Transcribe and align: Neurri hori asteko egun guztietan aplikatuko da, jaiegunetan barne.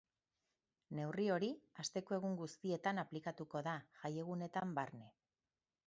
Neurri 0.99 1.27
hori 1.33 1.49
asteko 1.85 2.17
egun 2.17 2.35
guztietan 2.41 3.03
aplikatuko 3.05 3.65
da, 3.69 3.79
jaiegunetan 4.01 4.77
barne. 4.81 5.13